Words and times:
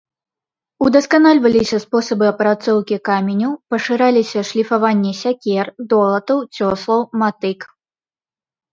Удасканальваліся 0.85 1.77
спосабы 1.83 2.25
апрацоўкі 2.33 2.97
каменю, 3.11 3.51
пашыраліся 3.75 4.39
шліфаванне 4.55 5.13
сякер, 5.23 5.65
долатаў, 5.95 6.37
цёслаў, 6.59 7.09
матык. 7.23 7.73